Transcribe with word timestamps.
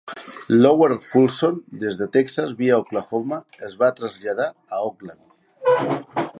Lowell 0.61 0.95
Fulson, 1.07 1.59
des 1.83 1.99
de 1.99 2.07
Texas 2.17 2.55
via 2.63 2.81
Oklahoma, 2.85 3.41
es 3.69 3.79
va 3.83 3.93
traslladar 4.01 4.51
a 4.79 4.85
Oakland. 4.89 6.29